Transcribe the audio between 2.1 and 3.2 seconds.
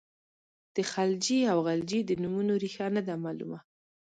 نومونو ریښه نه ده